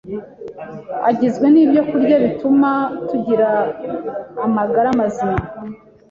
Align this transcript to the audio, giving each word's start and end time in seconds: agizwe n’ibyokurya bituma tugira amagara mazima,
agizwe 1.09 1.45
n’ibyokurya 1.49 2.15
bituma 2.23 2.71
tugira 3.07 3.49
amagara 4.45 4.89
mazima, 4.99 5.39